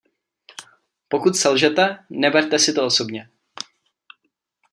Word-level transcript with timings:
Pokud 1.07 1.35
selžete, 1.35 2.05
neberte 2.09 2.59
si 2.59 2.73
to 2.73 2.85
osobně. 2.85 3.29